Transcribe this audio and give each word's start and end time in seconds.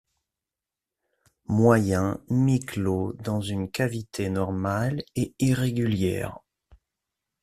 Moyen, 1.45 2.19
mi 2.27 2.59
clos, 2.59 3.13
dans 3.23 3.39
une 3.39 3.69
cavité 3.69 4.29
normale 4.31 5.03
et 5.15 5.35
irrégulière. 5.37 6.39